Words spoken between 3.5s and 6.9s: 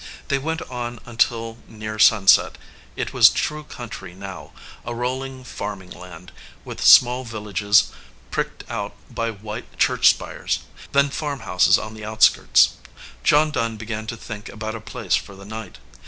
country now, a rolling farming land, with